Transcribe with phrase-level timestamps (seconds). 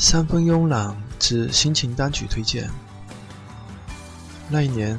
[0.00, 2.70] 三分慵懒之心情单曲推荐。
[4.48, 4.96] 那一年，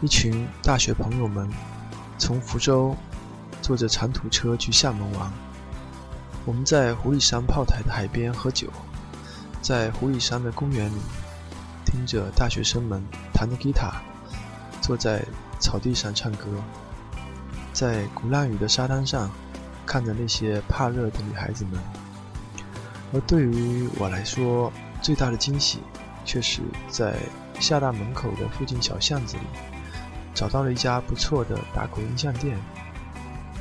[0.00, 1.46] 一群大学朋友们
[2.16, 2.96] 从福州
[3.60, 5.30] 坐着长途车去厦门玩。
[6.46, 8.68] 我们在狐狸山炮台的海边喝酒，
[9.60, 10.98] 在狐狸山的公园里
[11.84, 13.92] 听着大学生们弹着吉他，
[14.80, 15.22] 坐在
[15.58, 16.46] 草地上唱歌，
[17.74, 19.30] 在鼓浪屿的沙滩上
[19.84, 21.78] 看着那些怕热的女孩子们。
[23.12, 25.80] 而对于我来说，最大的惊喜，
[26.24, 27.16] 却是在
[27.58, 29.42] 厦大门口的附近小巷子里，
[30.32, 32.56] 找到了一家不错的打口音像店，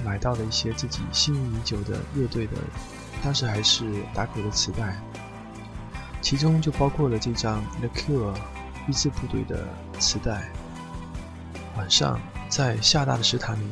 [0.06, 2.54] 买到了一些自己心仪已久的乐队的，
[3.24, 4.96] 当时还是打口的磁带，
[6.22, 8.36] 其中就包括了这张 The Cure
[8.88, 9.68] 一字部队的
[10.00, 10.50] 磁带。
[11.76, 12.20] 晚上
[12.50, 13.64] 在厦大的食堂里，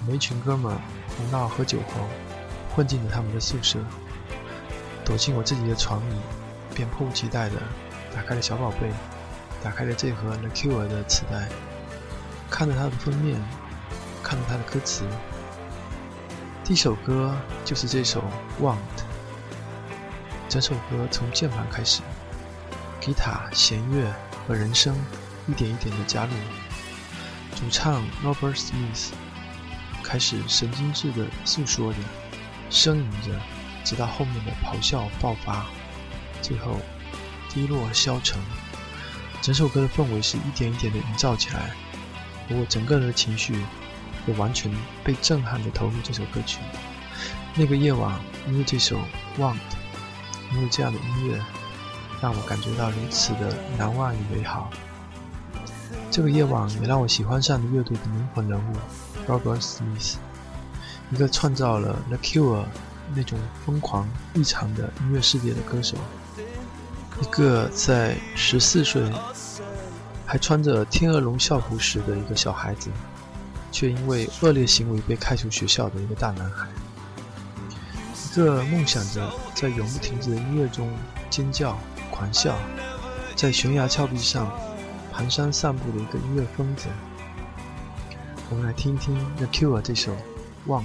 [0.00, 0.74] 我们一群哥们
[1.08, 2.08] 胡闹喝酒后，
[2.74, 3.78] 混进了他们的宿舍。
[5.04, 6.14] 躲进我自己的床里，
[6.74, 7.56] 便迫不及待地
[8.14, 8.90] 打开了小宝贝，
[9.62, 11.48] 打开了这盒 The Cure 的磁带，
[12.50, 13.38] 看着它的封面，
[14.22, 15.04] 看着它的歌词。
[16.64, 18.24] 第一首歌就是这首
[18.62, 18.76] 《Want》。
[20.48, 22.00] 整首歌从键盘开始，
[23.00, 24.10] 吉他、弦乐
[24.46, 24.96] 和人声
[25.46, 26.32] 一点一点地加入，
[27.54, 29.10] 主唱 Robert Smith
[30.02, 31.98] 开始神经质地诉说着，
[32.70, 33.38] 呻吟着。
[33.84, 35.66] 直到后面的咆哮爆发，
[36.40, 36.78] 最后
[37.50, 38.40] 低落消沉，
[39.42, 41.70] 整首歌的氛围是一点一点的营造起来，
[42.48, 43.54] 而我整个人的情绪
[44.26, 44.72] 也完全
[45.04, 46.58] 被震撼的投入这首歌曲。
[47.54, 48.18] 那个夜晚，
[48.48, 48.96] 因为这首
[49.38, 49.54] 《Want》，
[50.52, 51.40] 因为这样的音乐，
[52.20, 54.70] 让我感觉到如此的难忘与美好。
[56.10, 58.76] 这个夜晚也让我喜欢上了乐队的灵魂人物
[59.28, 60.14] Robert Smith，
[61.10, 62.64] 一个创造了 The Cure。
[63.12, 65.96] 那种疯狂异常的音乐世界的歌手，
[67.20, 69.02] 一个在十四岁
[70.24, 72.90] 还穿着天鹅绒校服时的一个小孩子，
[73.70, 76.66] 却因为恶劣行为被开除学校的一个大男孩，
[78.32, 80.90] 一个梦想着在永不停止的音乐中
[81.28, 81.78] 尖叫
[82.10, 82.56] 狂笑，
[83.36, 84.50] 在悬崖峭壁上
[85.12, 86.86] 蹒跚散步的一个音乐疯子。
[88.50, 90.12] 我们来听听 The Cure 这首
[90.66, 90.82] 《Want》。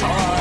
[0.00, 0.39] heart.